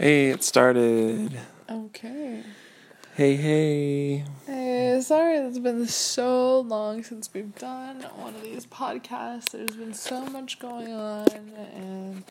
[0.00, 1.38] Hey, it started.
[1.70, 2.42] Okay.
[3.16, 4.24] Hey, hey.
[4.46, 9.50] Hey, sorry it's been so long since we've done one of these podcasts.
[9.50, 11.26] There's been so much going on
[11.74, 12.24] and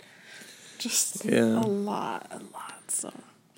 [0.79, 1.60] just Yeah.
[1.60, 2.82] a lot, a lot.
[2.88, 3.13] So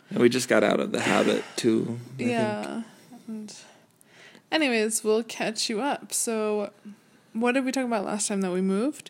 [0.10, 1.98] And we just got out of the habit too.
[2.16, 2.30] I think.
[2.32, 2.82] yeah.
[3.30, 3.56] And
[4.52, 6.12] anyways, we'll catch you up.
[6.12, 6.72] So
[7.32, 9.10] what did we talk about last time that we moved?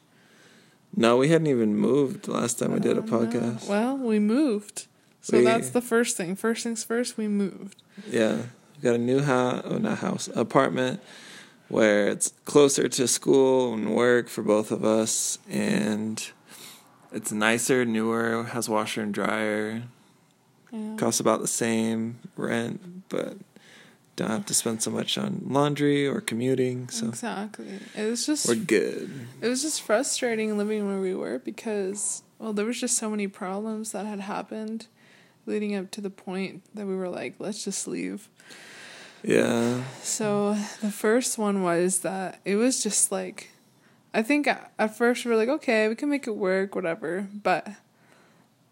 [0.96, 3.68] No, we hadn't even moved last time we did a podcast.
[3.68, 4.86] Well, we moved.
[5.22, 6.36] So We- that's the first thing.
[6.36, 7.82] First things first, we moved.
[8.10, 8.38] Yeah.
[8.78, 11.00] We got a new house, oh, not house, apartment
[11.68, 15.38] where it's closer to school and work for both of us.
[15.50, 16.22] And
[17.14, 19.84] it's nicer, newer, has washer and dryer.
[20.72, 20.96] Yeah.
[20.98, 23.38] Costs about the same rent, but
[24.16, 26.90] don't have to spend so much on laundry or commuting.
[26.90, 27.80] So Exactly.
[27.96, 29.10] It was just we're good.
[29.42, 33.28] It was just frustrating living where we were because, well, there was just so many
[33.28, 34.88] problems that had happened
[35.46, 38.30] leading up to the point that we were like, let's just leave.
[39.24, 39.84] Yeah.
[40.02, 43.50] So the first one was that it was just like,
[44.14, 47.28] I think at first we were like, okay, we can make it work, whatever.
[47.34, 47.68] But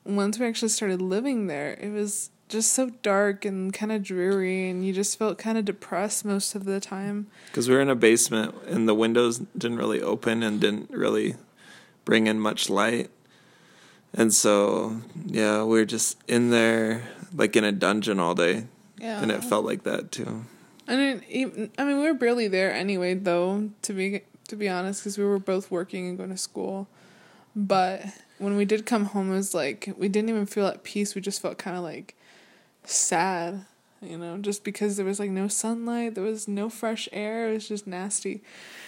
[0.04, 4.70] once we actually started living there, it was just so dark and kind of dreary,
[4.70, 7.28] and you just felt kind of depressed most of the time.
[7.52, 11.36] Because we were in a basement and the windows didn't really open and didn't really
[12.06, 13.12] bring in much light.
[14.14, 18.66] And so, yeah, we were just in there like in a dungeon all day.
[18.98, 19.22] Yeah.
[19.22, 20.46] And it felt like that too.
[20.88, 23.70] I mean, even, I mean, we were barely there anyway, though.
[23.84, 26.88] To be to be honest, because we were both working and going to school.
[27.56, 28.04] But
[28.40, 31.16] when we did come home, it was like we didn't even feel at peace.
[31.16, 32.16] We just felt kind of like
[32.84, 33.66] sad,
[34.02, 37.50] you know, just because there was like no sunlight, there was no fresh air.
[37.50, 38.42] It was just nasty.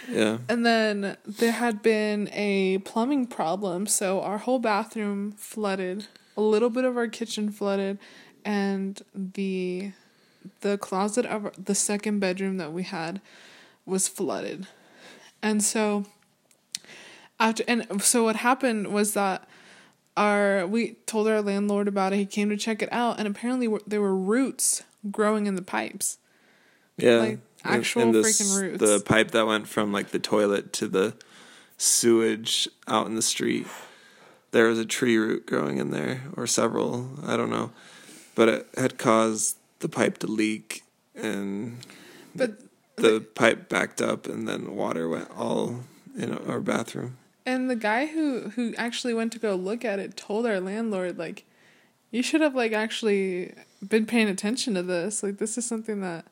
[0.09, 0.39] Yeah.
[0.47, 6.07] And then there had been a plumbing problem, so our whole bathroom flooded.
[6.37, 7.99] A little bit of our kitchen flooded,
[8.45, 9.91] and the
[10.61, 13.21] the closet of our- the second bedroom that we had
[13.85, 14.67] was flooded.
[15.43, 16.05] And so
[17.39, 19.47] after and so what happened was that
[20.15, 22.17] our we told our landlord about it.
[22.17, 26.17] He came to check it out, and apparently there were roots growing in the pipes.
[26.97, 27.17] Yeah.
[27.17, 27.29] Like,
[27.63, 28.79] And- actual and freaking roots.
[28.79, 31.13] The pipe that went from like the toilet to the
[31.77, 33.67] sewage out in the street.
[34.51, 37.09] There was a tree root growing in there, or several.
[37.25, 37.71] I don't know.
[38.35, 40.83] But it had caused the pipe to leak
[41.15, 41.77] and
[42.35, 42.59] But
[42.97, 45.81] the pipe backed up and then water went all
[46.17, 47.17] in our bathroom.
[47.45, 51.17] And the guy who who actually went to go look at it told our landlord
[51.17, 51.45] like,
[52.11, 53.53] you should have like actually
[53.87, 55.23] been paying attention to this.
[55.23, 56.25] Like this is something that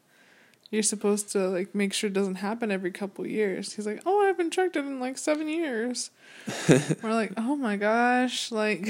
[0.70, 3.74] you're supposed to like make sure doesn't happen every couple years.
[3.74, 6.12] He's like, oh, I haven't checked it in like seven years.
[6.70, 8.88] We're like, oh my gosh, like.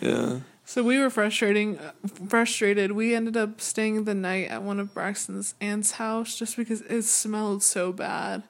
[0.00, 0.40] Yeah.
[0.70, 1.80] So we were frustrating,
[2.28, 2.92] frustrated.
[2.92, 7.02] We ended up staying the night at one of Braxton's aunt's house just because it
[7.02, 8.44] smelled so bad.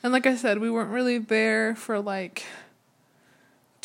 [0.00, 2.44] And like I said, we weren't really there for like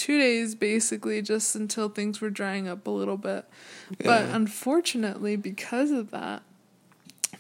[0.01, 3.45] two days basically, just until things were drying up a little bit.
[4.03, 6.41] But unfortunately, because of that,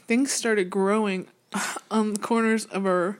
[0.05, 1.27] things started growing
[1.91, 3.17] on the corners of our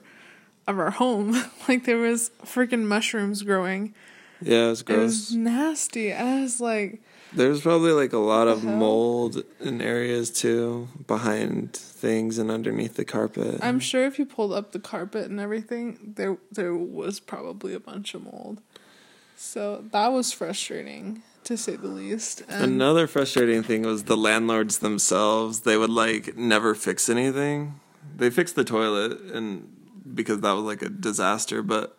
[0.68, 1.42] of our home.
[1.68, 3.94] like there was freaking mushrooms growing.
[4.40, 5.00] Yeah, it was gross.
[5.00, 6.12] It was nasty.
[6.12, 7.02] I was like,
[7.32, 8.76] There's probably like a lot of hell?
[8.76, 13.58] mold in areas too, behind things and underneath the carpet.
[13.60, 17.80] I'm sure if you pulled up the carpet and everything, there there was probably a
[17.80, 18.60] bunch of mold.
[19.44, 22.42] So that was frustrating to say the least.
[22.48, 25.62] And Another frustrating thing was the landlords themselves.
[25.62, 27.80] They would like never fix anything.
[28.16, 29.68] They fixed the toilet and
[30.14, 31.98] because that was like a disaster, but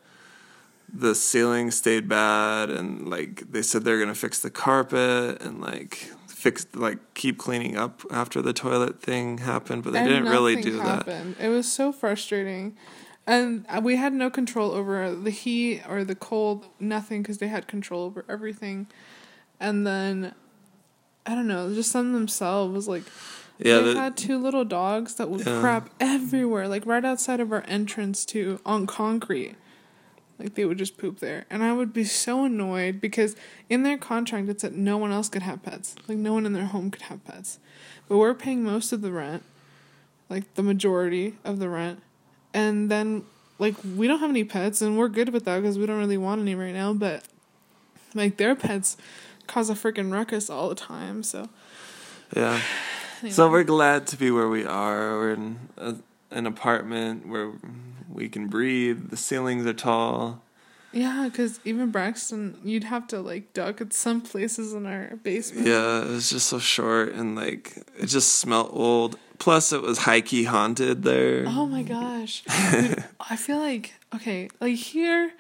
[0.92, 5.96] the ceiling stayed bad and like they said they're gonna fix the carpet and like
[6.28, 10.62] fix like keep cleaning up after the toilet thing happened, but they and didn't really
[10.62, 11.08] do that.
[11.42, 12.78] It was so frustrating.
[13.26, 17.48] And uh, we had no control over the heat or the cold, nothing, because they
[17.48, 18.88] had control over everything.
[19.60, 20.34] And then,
[21.26, 23.04] I don't know, just them themselves, like,
[23.60, 25.60] Yeah, they the- had two little dogs that would Yeah.
[25.62, 29.56] crap everywhere, like right outside of our entrance to on concrete.
[30.40, 33.36] Like they would just poop there, and I would be so annoyed because
[33.70, 35.96] in their contract it said no one else could have pets.
[36.08, 37.60] Like no one in their home could have pets,
[38.10, 39.44] but we're paying most of the rent,
[40.30, 42.02] like the majority of the rent,
[42.54, 43.24] and then
[43.60, 46.18] like we don't have any pets, and we're good with that because we don't really
[46.18, 46.94] want any right now.
[46.94, 47.24] But
[48.14, 48.98] like their pets
[49.48, 51.50] cause a freaking ruckus all the time, so.
[52.36, 52.60] Yeah.
[53.30, 55.18] So we're glad to be where we are.
[55.18, 55.96] We're in a,
[56.30, 57.54] an apartment where
[58.10, 59.12] we can breathe.
[59.12, 60.43] The ceilings are tall.
[60.94, 65.68] Yeah, because even Braxton, you'd have to like duck at some places in our basement.
[65.68, 69.18] Yeah, it was just so short and like it just smelled old.
[69.40, 71.46] Plus, it was high key haunted there.
[71.48, 72.44] Oh my gosh.
[72.72, 75.34] Dude, I feel like okay, like here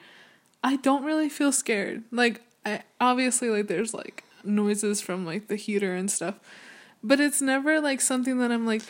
[0.63, 2.03] I don't really feel scared.
[2.11, 6.35] Like I obviously like there's like noises from like the heater and stuff.
[7.03, 8.81] But it's never like something that I'm like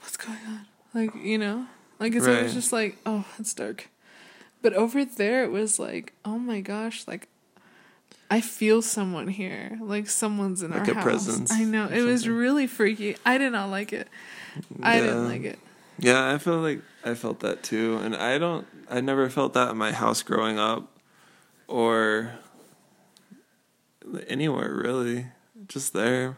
[0.00, 0.66] what's going on?
[0.94, 1.66] Like, you know?
[1.98, 2.38] Like it's Right.
[2.38, 3.88] always just like, oh, it's dark.
[4.62, 7.28] But over there it was like, oh my gosh, like
[8.30, 9.78] I feel someone here.
[9.80, 11.04] Like someone's in Like our a house.
[11.04, 11.86] presence I know.
[11.86, 13.16] It was really freaky.
[13.26, 14.08] I did not like it.
[14.82, 15.58] I didn't like it.
[15.98, 18.66] Yeah, I feel like I felt that too, and I don't.
[18.88, 20.88] I never felt that in my house growing up,
[21.68, 22.32] or
[24.28, 25.26] anywhere really.
[25.68, 26.36] Just there.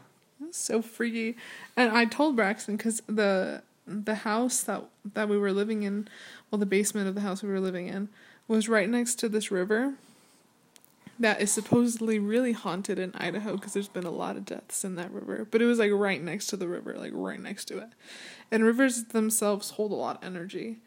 [0.51, 1.37] So freaky.
[1.77, 4.85] And I told Braxton because the the house that
[5.15, 6.09] that we were living in,
[6.53, 8.11] well, the basement of the house we were living in,
[8.47, 9.95] was right next to this river.
[11.19, 14.97] That is supposedly really haunted in Idaho because there's been a lot of deaths in
[14.97, 15.47] that river.
[15.51, 17.89] But it was like right next to the river, like right next to it.
[18.51, 20.79] And rivers themselves hold a lot of energy.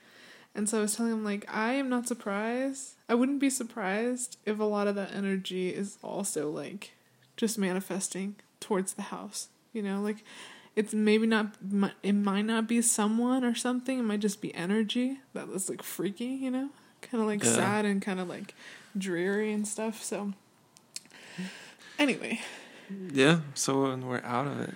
[0.54, 2.94] And so I was telling him, like, I am not surprised.
[3.10, 6.94] I wouldn't be surprised if a lot of that energy is also, like,
[7.36, 9.50] just manifesting towards the house.
[9.74, 10.24] You know, like,
[10.76, 11.56] it's maybe not,
[12.04, 14.00] it might not be someone or something.
[14.00, 16.70] It might just be energy that was, like, freaky, you know?
[17.02, 17.54] Kind of, like, Yeah.
[17.54, 18.54] sad and kind of, like,
[18.98, 20.04] dreary and stuff.
[20.04, 20.34] So,
[21.98, 22.42] anyway,
[23.12, 23.40] Yeah.
[23.56, 24.74] So when we're out of it,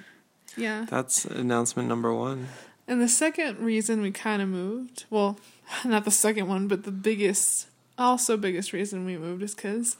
[0.58, 0.86] yeah.
[0.90, 2.48] that's announcement number one.
[2.88, 5.38] And the second reason we kind of moved, well,
[5.86, 7.68] not the second one, but the biggest,
[7.98, 9.96] also biggest reason we moved is because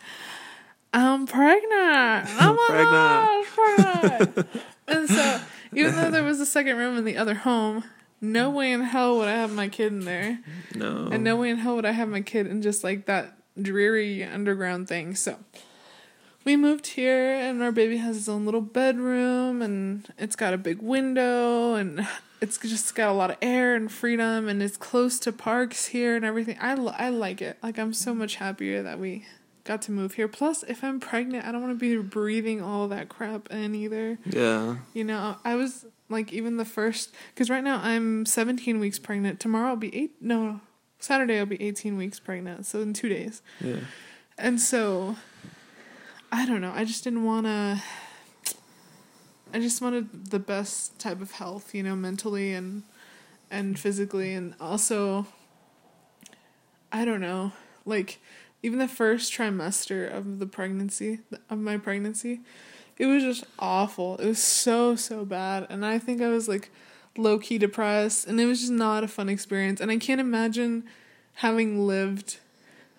[0.92, 1.70] I'm pregnant.
[2.40, 4.48] My gosh, pregnant.
[4.88, 5.42] and so,
[5.74, 7.84] even though there was a second room in the other home,
[8.22, 10.40] no way in hell would I have my kid in there.
[10.76, 11.10] No.
[11.12, 14.24] And no way in hell would I have my kid in just like that dreary
[14.24, 15.16] underground thing.
[15.16, 15.38] So
[16.44, 20.58] we moved here and our baby has his own little bedroom and it's got a
[20.58, 22.08] big window and
[22.42, 26.16] it's just got a lot of air and freedom and it's close to parks here
[26.16, 26.58] and everything.
[26.60, 27.58] I, I like it.
[27.62, 29.26] Like I'm so much happier that we
[29.70, 30.28] got to move here.
[30.28, 34.18] Plus, if I'm pregnant, I don't want to be breathing all that crap in either.
[34.26, 34.78] Yeah.
[34.96, 39.40] You know, I was like even the first because right now I'm 17 weeks pregnant.
[39.40, 40.16] Tomorrow I'll be eight.
[40.22, 40.60] No,
[41.00, 42.66] Saturday I'll be 18 weeks pregnant.
[42.66, 43.82] So in two days, Yeah.
[44.40, 45.18] and so
[46.32, 46.72] I don't know.
[46.76, 47.82] I just didn't want to.
[49.54, 52.84] I just wanted the best type of health, you know, mentally and
[53.52, 55.28] and physically, and also.
[56.92, 57.52] I don't know,
[57.86, 58.20] like
[58.62, 61.20] even the first trimester of the pregnancy
[61.50, 62.42] of my pregnancy,
[62.98, 64.18] it was just awful.
[64.18, 66.70] It was so so bad, and I think I was like
[67.18, 69.80] low key depressed, and it was just not a fun experience.
[69.82, 70.84] And I can't imagine
[71.36, 72.38] having lived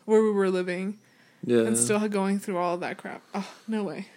[0.07, 0.99] where we were living
[1.45, 1.61] Yeah.
[1.61, 3.23] and still going through all of that crap.
[3.35, 4.09] Oh, no way.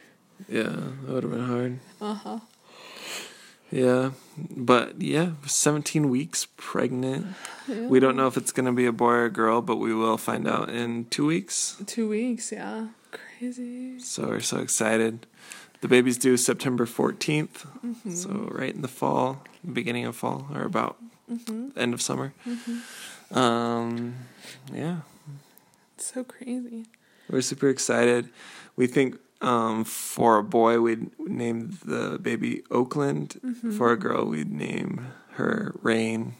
[0.50, 0.64] Yeah.
[0.64, 1.80] That would have been hard.
[2.02, 2.40] Uh huh.
[3.74, 4.12] Yeah.
[4.38, 7.26] But yeah, 17 weeks pregnant.
[7.68, 9.94] We don't know if it's going to be a boy or a girl, but we
[9.94, 11.78] will find out in two weeks.
[11.88, 12.88] Two weeks, yeah.
[13.12, 14.00] Crazy.
[14.00, 15.26] So we're so excited.
[15.82, 17.66] The baby's due September 14th.
[17.86, 18.12] Mm-hmm.
[18.12, 20.98] So right in the fall, beginning of fall, or about
[21.32, 21.70] Mm-hmm.
[21.80, 22.34] end of summer.
[23.32, 24.14] Um,
[24.74, 24.98] yeah,
[25.98, 26.86] So crazy.
[27.30, 28.28] we're super excited.
[28.76, 33.40] We think um, for a boy, we'd name the baby Oakland.
[33.46, 33.72] Mm-hmm.
[33.78, 36.36] For a girl, we'd name her Rain.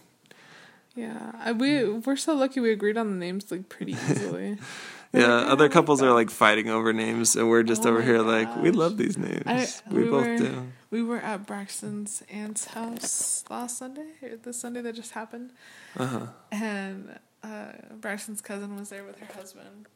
[0.96, 4.58] Yeah, we we're so lucky we agreed on the names like pretty easily.
[5.16, 8.02] Yeah, like, other couples that." are like fighting over names, and we're just Oh over
[8.02, 9.44] here like we love these names.
[9.46, 10.68] I- we, we both were- do.
[10.90, 15.52] We were at Braxton's aunt's house last Sunday, or this Sunday that just happened,
[15.96, 16.26] Uh huh.
[16.52, 19.88] and uh, Braxton's cousin was there with her husband.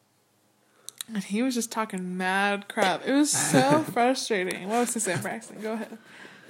[1.13, 3.07] And he was just talking mad crap.
[3.07, 4.67] It was so frustrating.
[4.67, 5.61] What was he saying, Braxton?
[5.61, 5.97] Go ahead.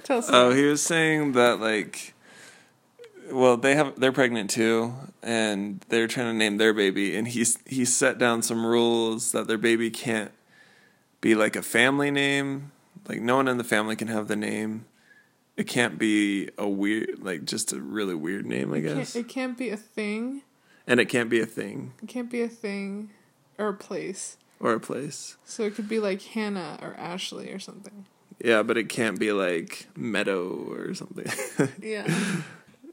[0.02, 0.28] Tell us.
[0.32, 2.14] Oh, he was saying that like,
[3.30, 7.58] well, they have they're pregnant too, and they're trying to name their baby, and he's
[7.66, 10.32] he set down some rules that their baby can't
[11.20, 12.72] be like a family name,
[13.08, 14.86] like no one in the family can have the name.
[15.56, 19.26] It can't be a weird, like just a really weird name, I it, guess, can't,
[19.26, 20.42] it can't be a thing.
[20.86, 23.10] and it can't be a thing It can't be a thing
[23.58, 24.36] or a place.
[24.60, 25.36] Or a place.
[25.44, 28.06] So it could be like Hannah or Ashley or something.
[28.42, 31.26] Yeah, but it can't be like Meadow or something.
[31.82, 32.06] Yeah.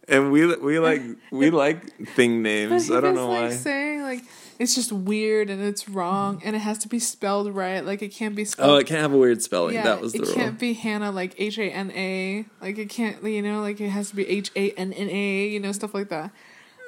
[0.07, 2.91] and we we like we like thing names.
[2.91, 3.55] I don't know like why.
[3.55, 4.23] saying like
[4.57, 7.85] it's just weird and it's wrong and it has to be spelled right.
[7.85, 8.69] Like it can't be oh, spelled.
[8.69, 9.75] Oh, it can't have a weird spelling.
[9.75, 10.31] yeah, that was the it rule.
[10.31, 12.45] It can't be Hannah like H A N A.
[12.61, 15.47] Like it can't, you know, like it has to be H A N N A.
[15.47, 16.31] You know, stuff like that.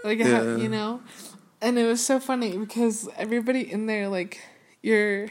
[0.04, 1.02] Like it ha- you know,
[1.62, 4.40] and it was so funny because everybody in there like
[4.88, 5.28] you're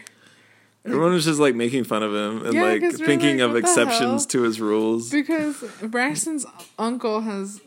[0.84, 4.24] Everyone was just like making fun of him and Yeah, like thinking like, of exceptions
[4.26, 5.10] to his rules.
[5.10, 6.46] because Braxton's
[6.78, 7.60] uncle has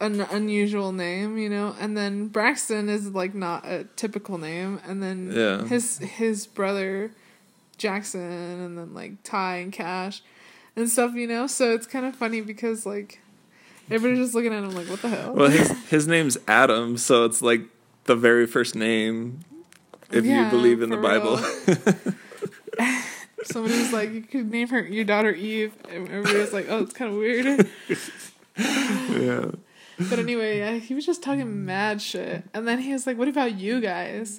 [0.00, 5.02] an unusual name, you know, and then Braxton is like not a typical name, and
[5.02, 5.64] then Yeah.
[5.64, 7.10] his his brother
[7.78, 10.22] Jackson, and then like Ty and Cash
[10.76, 11.46] and stuff, you know.
[11.46, 13.20] So it's kind of funny because like
[13.90, 15.32] everybody's just looking at him like, what the hell?
[15.34, 17.62] Well, his his name's Adam, so it's like
[18.04, 19.40] the very first name
[20.10, 21.38] if Yeah, you believe in the Bible.
[23.44, 26.82] Somebody was like, you could name her your daughter Eve, and everybody was like, oh,
[26.82, 27.46] it's kind of weird.
[28.58, 29.50] yeah.
[30.08, 33.26] But anyway, yeah, he was just talking mad shit, and then he was like, "What
[33.26, 34.38] about you guys?"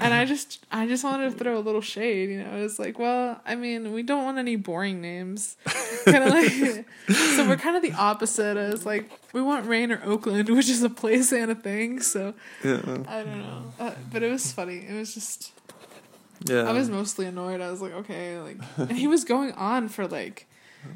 [0.00, 2.50] And I just, I just wanted to throw a little shade, you know.
[2.50, 5.56] I was like, "Well, I mean, we don't want any boring names,
[6.06, 8.56] kind of like." so we're kind of the opposite.
[8.56, 12.00] As like, we want Rain or Oakland, which is a place and a thing.
[12.00, 12.32] So
[12.64, 12.80] Yeah.
[13.06, 14.78] I don't know, uh, but it was funny.
[14.78, 15.52] It was just,
[16.48, 16.62] Yeah.
[16.62, 17.60] I was mostly annoyed.
[17.60, 20.46] I was like, okay, like, and he was going on for like,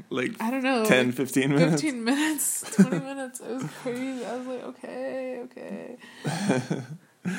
[0.09, 1.83] like I don't know, 10, like, 15 minutes.
[1.83, 3.41] 15 minutes, 20 minutes.
[3.41, 4.25] It was crazy.
[4.25, 5.97] I was like, okay, okay.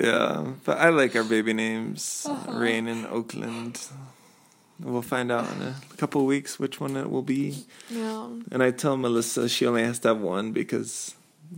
[0.00, 2.52] Yeah, but I like our baby names, Uh-huh.
[2.52, 3.80] Rain and Oakland.
[4.78, 7.64] We'll find out in a couple weeks which one it will be.
[7.90, 8.28] Yeah.
[8.52, 11.14] And I tell Melissa she only has to have one because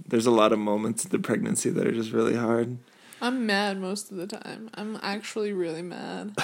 [0.09, 2.79] there's a lot of moments of the pregnancy that are just really hard.
[3.21, 4.71] I'm mad most of the time.
[4.75, 6.35] I'm actually really mad.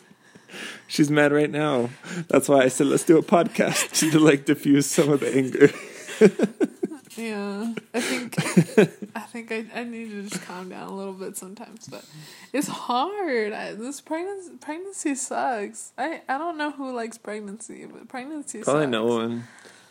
[0.88, 1.90] She's mad right now.
[2.28, 5.70] That's why I said let's do a podcast to like diffuse some of the anger.
[7.18, 7.74] Yeah.
[7.92, 8.36] I think
[9.16, 12.04] I think I, I need to just calm down a little bit sometimes, but
[12.52, 13.52] it's hard.
[13.52, 15.92] I, this pregnancy pregnancy sucks.
[15.98, 18.92] I I don't know who likes pregnancy, but pregnancy Probably sucks.
[18.92, 19.44] no one.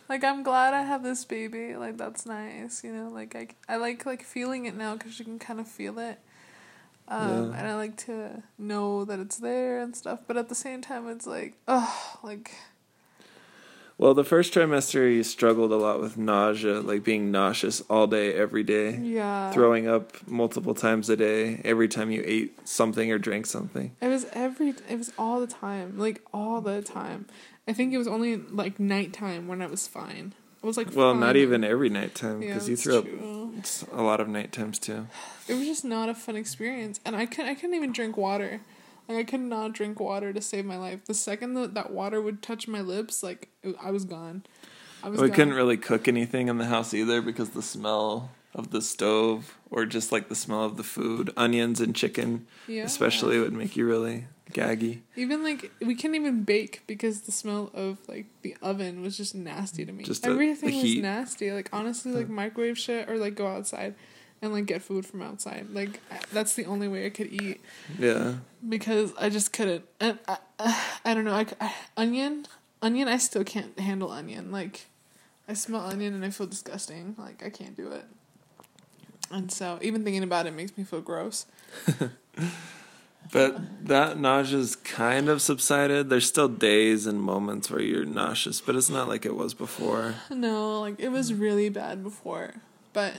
[0.10, 1.76] Like I'm glad I have this baby.
[1.76, 3.10] Like that's nice, you know.
[3.10, 6.20] Like I, I like like feeling it now because you can kind of feel it.
[7.10, 7.58] Um, Yeah.
[7.60, 10.20] and I like to know that it's there and stuff.
[10.28, 12.52] But at the same time, it's like, oh, like
[14.00, 18.32] Well, the first trimester you struggled a lot with nausea, like being nauseous all day,
[18.34, 18.96] every day.
[18.98, 19.52] yeah.
[19.52, 23.96] Throwing up multiple times a day, every time you ate something or drank something.
[24.00, 24.76] It was every.
[24.88, 27.26] It was all the time, like all the time.
[27.68, 30.34] I think it was only like nighttime when I was fine.
[30.62, 31.20] It was like Well, fine.
[31.20, 34.78] not even every nighttime Yeah, because you that's threw up a lot of night times
[34.80, 35.08] too.
[35.48, 37.50] It was just not a fun experience, and I couldn't.
[37.50, 38.62] I couldn't even drink water.
[39.08, 41.06] Like I could not drink water to save my life.
[41.06, 44.44] The second that that water would touch my lips, like it, I was gone.
[45.04, 45.22] I was.
[45.22, 45.36] We gone.
[45.36, 49.86] couldn't really cook anything in the house either because the smell of the stove or
[49.86, 52.84] just like the smell of the food, onions and chicken, Yeah.
[52.84, 55.02] especially would make you really gaggy.
[55.16, 59.36] Even like we couldn't even bake because the smell of like the oven was just
[59.36, 60.04] nasty to me.
[60.04, 61.52] Just Everything the was nasty.
[61.52, 63.94] Like honestly, like microwave shit or like go outside
[64.42, 65.68] and like get food from outside.
[65.74, 66.00] Like
[66.32, 67.62] that's the only way I could eat
[67.98, 68.36] Yeah.
[68.68, 69.86] because I just couldn't.
[70.00, 70.38] And I,
[71.06, 71.34] I don't know.
[71.36, 72.46] I, I- onion,
[72.82, 73.08] onion.
[73.08, 74.52] I still can't handle onion.
[74.52, 74.88] Like
[75.48, 77.16] I smell onion and I feel disgusting.
[77.18, 78.06] Like I can't do it.
[79.32, 81.46] And so even thinking about it makes me feel gross.
[83.30, 86.10] But that nausea's kind of subsided.
[86.10, 90.16] There's still days and moments where you're nauseous, but it's not like it was before.
[90.30, 92.54] No, like it was really bad before,
[92.94, 93.14] but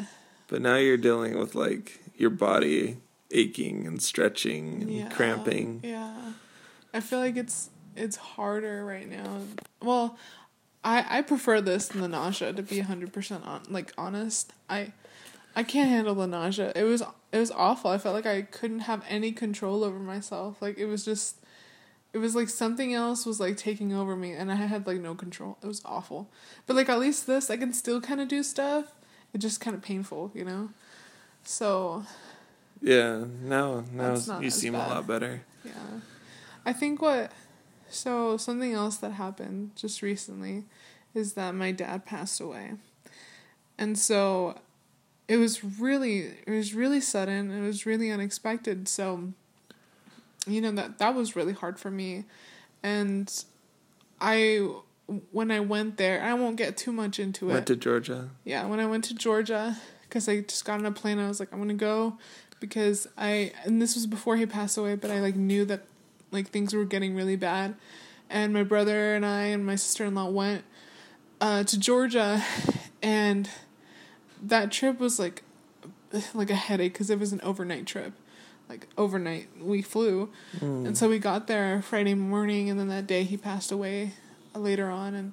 [0.48, 2.98] But now you're dealing with like your body
[3.30, 5.80] aching and stretching and yeah, cramping.
[5.82, 6.32] Yeah,
[6.92, 9.42] I feel like it's it's harder right now.
[9.82, 10.18] Well,
[10.82, 14.52] I I prefer this than the nausea to be hundred percent on like honest.
[14.68, 14.92] I
[15.54, 16.72] I can't handle the nausea.
[16.74, 17.02] It was
[17.32, 17.90] it was awful.
[17.90, 20.62] I felt like I couldn't have any control over myself.
[20.62, 21.36] Like it was just
[22.12, 25.14] it was like something else was like taking over me and I had like no
[25.14, 25.58] control.
[25.62, 26.30] It was awful.
[26.66, 28.92] But like at least this I can still kind of do stuff.
[29.34, 30.70] It's just kind of painful, you know.
[31.44, 32.04] So,
[32.80, 35.42] Yeah, now now you seem a lot better.
[35.64, 36.00] Yeah.
[36.64, 37.32] I think what
[37.90, 40.64] so something else that happened just recently
[41.14, 42.72] is that my dad passed away.
[43.78, 44.58] And so
[45.26, 48.88] it was really it was really sudden, it was really unexpected.
[48.88, 49.32] So
[50.46, 52.24] you know that that was really hard for me.
[52.82, 53.32] And
[54.20, 54.68] I
[55.32, 57.54] when I went there, I won't get too much into it.
[57.54, 58.30] Went to Georgia.
[58.44, 61.40] yeah, when I went to Georgia, because I just got on a plane, I was
[61.40, 62.18] like, I'm gonna go,
[62.60, 65.84] because I and this was before he passed away, but I like knew that
[66.30, 67.74] like things were getting really bad,
[68.28, 70.64] and my brother and I and my sister in law went
[71.40, 72.42] uh, to Georgia,
[73.02, 73.48] and
[74.42, 75.42] that trip was like
[76.34, 78.12] like a headache because it was an overnight trip,
[78.68, 80.28] like overnight we flew,
[80.60, 84.12] and so we got there Friday morning, and then that day he passed away
[84.58, 85.32] later on, and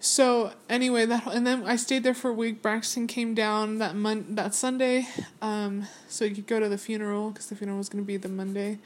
[0.00, 2.60] So anyway, that and then I stayed there for a week.
[2.60, 5.06] Braxton came down that mon- that Sunday,
[5.40, 8.28] um, so he could go to the funeral because the funeral was gonna be the
[8.28, 8.78] Monday,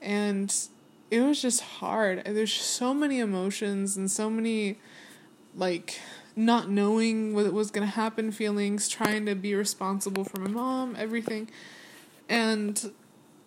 [0.00, 0.54] and
[1.10, 2.22] it was just hard.
[2.24, 4.78] There's so many emotions and so many,
[5.56, 6.00] like,
[6.36, 11.48] not knowing what was gonna happen, feelings, trying to be responsible for my mom, everything,
[12.28, 12.92] and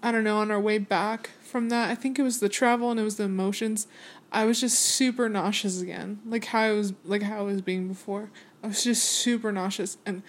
[0.04, 0.38] I don't know.
[0.38, 3.18] On our way back from that, I think it was the travel and it was
[3.18, 3.88] the emotions.
[4.32, 7.88] I was just super nauseous again, like how I was like how I was being
[7.88, 8.32] before.
[8.64, 10.24] I was just super nauseous, and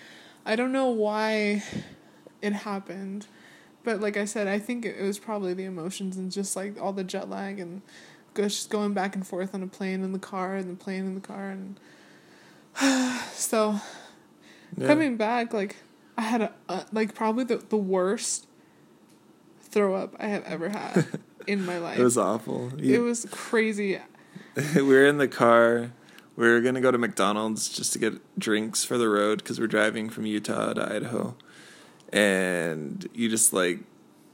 [0.44, 1.62] I don't know why
[2.40, 3.26] it happened,
[3.84, 6.92] but like I said, I think it was probably the emotions and just like all
[6.92, 7.82] the jet lag and
[8.34, 11.14] just going back and forth on a plane in the car and the plane in
[11.14, 11.78] the car and
[13.32, 13.80] so
[14.76, 14.86] Yeah.
[14.86, 15.76] coming back like
[16.16, 18.46] I had a, a like probably the the worst
[19.72, 21.06] throw up I have ever had
[21.46, 21.98] in my life.
[21.98, 22.72] It was awful.
[22.78, 23.98] It was crazy.
[24.76, 25.92] we were in the car.
[26.36, 29.66] We were gonna go to McDonald's just to get drinks for the road because we're
[29.66, 31.36] driving from Utah to Idaho,
[32.12, 33.80] and you just like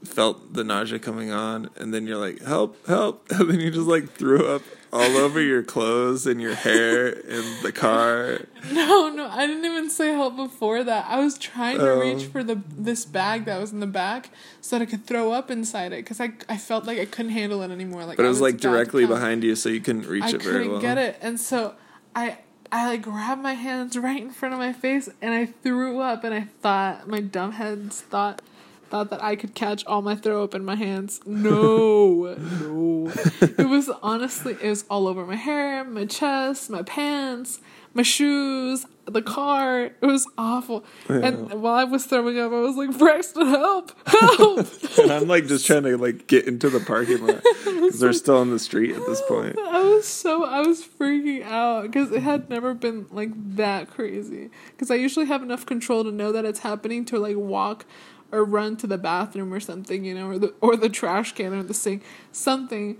[0.03, 2.85] felt the nausea coming on, and then you're like, "Help!
[2.87, 7.07] Help!" And then you just like threw up all over your clothes and your hair
[7.07, 8.39] in the car.
[8.71, 11.05] No, no, I didn't even say help before that.
[11.07, 11.99] I was trying to Oh.
[11.99, 14.29] reach for the this bag that was in the back
[14.61, 17.31] so that I could throw up inside it because I I felt like I couldn't
[17.31, 18.05] handle it anymore.
[18.05, 20.41] Like, But it I was like directly behind you, so you couldn't reach I it
[20.41, 20.81] very couldn't well.
[20.81, 21.75] get it, and so
[22.15, 22.39] I
[22.71, 26.23] I like grabbed my hands right in front of my face and I threw up,
[26.23, 28.41] and I thought my dumb heads thought
[28.89, 31.21] thought that I could catch all my throw up in my hands.
[31.25, 33.11] No, no.
[33.41, 37.59] It was honestly it was all over my hair, my chest, my pants,
[37.93, 39.85] my shoes, the car.
[39.85, 40.83] It was awful.
[41.07, 44.67] And while I was throwing up, I was like, Braxton, help, help.
[44.99, 48.37] and I'm like just trying to like get into the parking lot because they're still
[48.37, 49.57] on the street at this point.
[49.67, 54.49] I was so I was freaking out because it had never been like that crazy.
[54.71, 57.85] Because I usually have enough control to know that it's happening to like walk
[58.31, 61.53] or run to the bathroom or something, you know, or the or the trash can
[61.53, 62.97] or the sink, something.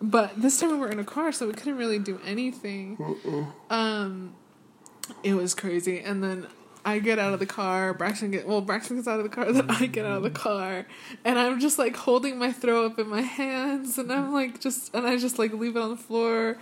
[0.00, 2.98] But this time we were in a car, so we couldn't really do anything.
[3.70, 4.34] Um,
[5.22, 6.46] it was crazy, and then.
[6.86, 7.94] I get out of the car.
[7.94, 8.60] Braxton get well.
[8.60, 9.50] Braxton gets out of the car.
[9.50, 10.84] Then I get out of the car,
[11.24, 14.94] and I'm just like holding my throw up in my hands, and I'm like just,
[14.94, 16.58] and I just like leave it on the floor,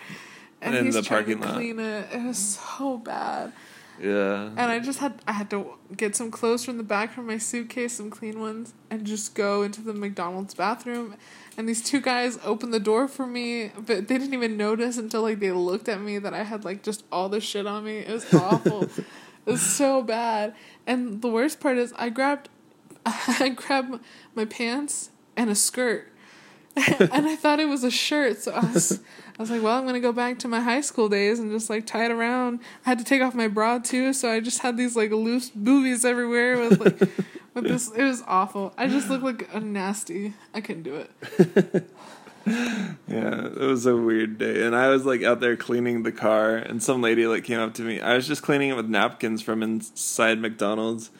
[0.60, 1.54] and In he's the trying parking to lot.
[1.56, 2.06] clean it.
[2.12, 3.52] It was so bad,
[4.00, 4.46] Yeah.
[4.46, 7.38] and I just had I had to get some clothes from the back from my
[7.38, 11.14] suitcase, some clean ones, and just go into the McDonald's bathroom.
[11.56, 15.22] And these two guys opened the door for me, but they didn't even notice until
[15.22, 17.98] like they looked at me that I had like just all this shit on me.
[17.98, 18.84] It was awful.
[18.84, 19.04] it
[19.44, 20.54] was so bad.
[20.86, 22.48] And the worst part is I grabbed
[23.06, 24.00] I grabbed
[24.34, 26.08] my pants and a skirt.
[26.76, 29.00] and I thought it was a shirt, so I was
[29.42, 31.86] was like, well, I'm gonna go back to my high school days and just like
[31.86, 32.60] tie it around.
[32.86, 35.50] I had to take off my bra too, so I just had these like loose
[35.50, 37.00] boobies everywhere with like
[37.54, 37.90] with this.
[37.92, 38.72] It was awful.
[38.78, 40.34] I just looked like a nasty.
[40.54, 41.90] I couldn't do it.
[42.44, 44.66] Yeah, it was a weird day.
[44.66, 47.74] And I was like out there cleaning the car and some lady like came up
[47.74, 48.00] to me.
[48.00, 51.10] I was just cleaning it with napkins from inside McDonald's.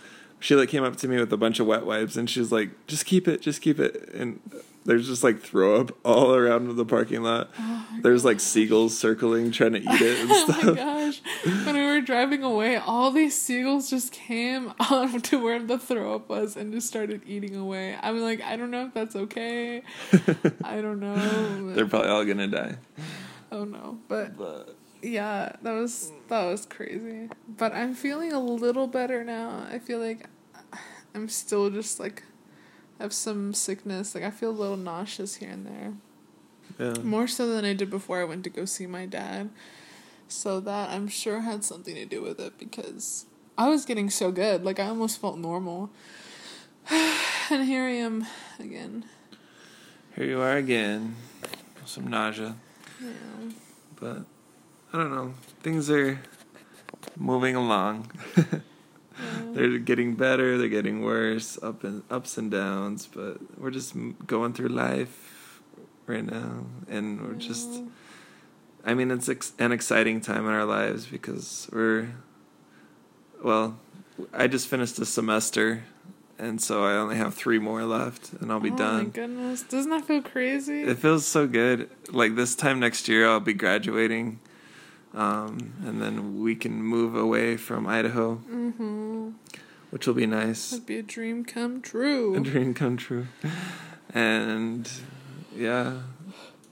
[0.42, 2.70] She like came up to me with a bunch of wet wipes and she's like,
[2.86, 4.40] "Just keep it, just keep it." And
[4.84, 7.48] there's just like throw up all around the parking lot.
[7.56, 10.76] Oh there's like seagulls circling trying to eat it and Oh my stuff.
[10.76, 11.22] gosh!
[11.64, 16.16] When we were driving away, all these seagulls just came on to where the throw
[16.16, 17.96] up was and just started eating away.
[18.02, 19.82] I'm like, I don't know if that's okay.
[20.64, 21.72] I don't know.
[21.74, 22.74] They're probably all gonna die.
[23.52, 27.28] oh no, but But yeah, that was that was crazy.
[27.46, 29.64] But I'm feeling a little better now.
[29.70, 30.26] I feel like
[31.14, 32.22] I'm still just like
[32.98, 34.14] have some sickness.
[34.14, 35.92] Like I feel a little nauseous here and there.
[36.78, 37.02] yeah.
[37.02, 39.50] More so than I did before I went to go see my dad.
[40.28, 43.26] So that I'm sure had something to do with it because
[43.58, 44.64] I was getting so good.
[44.64, 45.90] Like I almost felt normal.
[46.90, 48.26] and here I am
[48.58, 49.04] again.
[50.16, 51.16] Here you are again.
[51.84, 52.56] Some nausea.
[53.00, 53.08] Yeah.
[54.00, 54.24] But
[54.92, 55.34] I don't know.
[55.62, 56.20] Things are
[57.16, 58.10] moving along.
[59.20, 59.54] Mm.
[59.54, 60.56] they're getting better.
[60.58, 61.58] They're getting worse.
[61.62, 63.06] Up and ups and downs.
[63.12, 63.94] But we're just
[64.26, 65.60] going through life
[66.06, 67.68] right now, and we're just.
[68.84, 72.08] I mean, it's ex- an exciting time in our lives because we're.
[73.42, 73.78] Well,
[74.32, 75.84] I just finished a semester,
[76.38, 79.04] and so I only have three more left, and I'll be oh done.
[79.04, 79.62] my goodness.
[79.62, 80.82] Doesn't that feel crazy?
[80.82, 81.90] It feels so good.
[82.10, 84.38] Like this time next year, I'll be graduating,
[85.14, 89.30] um, and then we can move away from Idaho, mm-hmm.
[89.90, 90.70] which will be nice.
[90.70, 92.34] That'd be a dream come true.
[92.34, 93.26] A dream come true.
[94.14, 94.90] And
[95.54, 96.00] yeah,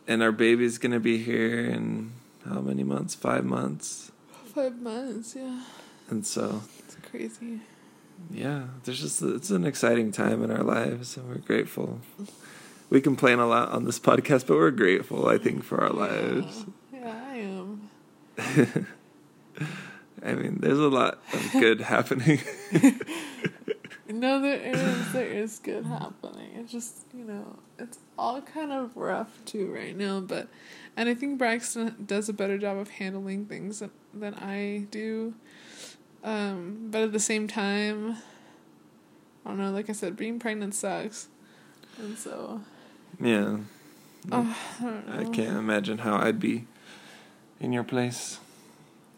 [0.07, 2.13] and our baby's gonna be here, in
[2.49, 3.15] how many months?
[3.15, 4.13] Five months.
[4.55, 5.63] Five months, yeah.
[6.09, 7.61] And so, It's crazy.
[8.31, 12.01] yeah, there's just it's an exciting time in our lives, and we're grateful.
[12.89, 15.29] We complain a lot on this podcast, but we're grateful.
[15.29, 16.11] I think for our lives.
[16.19, 16.75] Yeah, yeah I am.
[20.23, 22.41] I mean, there's a lot of good happening.
[24.13, 26.51] No, there is there is good happening.
[26.57, 30.49] It's just you know it's all kind of rough too right now, but
[30.97, 35.35] and I think Braxton does a better job of handling things than, than I do.
[36.25, 38.17] Um, but at the same time,
[39.47, 39.71] I don't know.
[39.71, 41.29] Like I said, being pregnant sucks,
[41.97, 42.63] and so
[43.21, 43.59] yeah,
[44.33, 45.21] oh, I don't know.
[45.21, 46.67] I can't imagine how I'd be
[47.61, 48.39] in your place.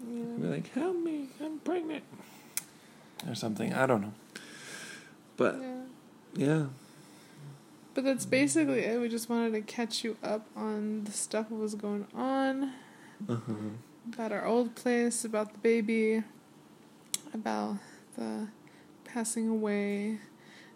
[0.04, 0.24] Yeah.
[0.38, 2.02] Be like, help me, I'm pregnant,
[3.28, 3.72] or something.
[3.72, 4.12] I don't know.
[5.36, 5.76] But Yeah.
[6.34, 6.66] yeah,
[7.94, 9.00] But that's basically it.
[9.00, 12.72] We just wanted to catch you up on the stuff that was going on.
[13.28, 13.52] uh-huh.
[14.12, 16.24] about our old place, about the baby,
[17.32, 17.76] about
[18.16, 18.48] the
[19.04, 20.18] passing away.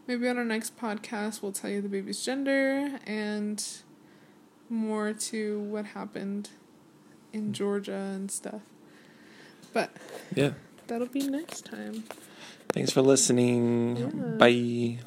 [0.07, 3.64] Maybe on our next podcast, we'll tell you the baby's gender and
[4.70, 6.50] more to what happened
[7.37, 8.62] in Georgia and stuff.
[9.72, 9.90] But
[10.35, 10.53] yeah.
[10.88, 12.05] that'll be next time.
[12.70, 13.96] Thanks for listening.
[13.96, 14.07] Yeah.
[14.38, 14.99] Bye.